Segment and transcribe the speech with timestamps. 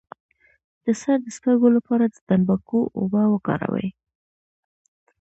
[0.83, 3.87] د سر د سپږو لپاره د تنباکو اوبه وکاروئ